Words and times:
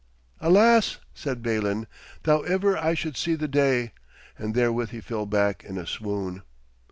'Alas!' 0.39 0.97
said 1.13 1.43
Balin, 1.43 1.85
'that 2.23 2.41
ever 2.47 2.75
I 2.75 2.95
should 2.95 3.15
see 3.15 3.35
the 3.35 3.47
day!' 3.47 3.91
And 4.35 4.55
therewith 4.55 4.89
he 4.89 4.99
fell 4.99 5.27
back 5.27 5.63
in 5.63 5.77
a 5.77 5.85
swoon. 5.85 6.41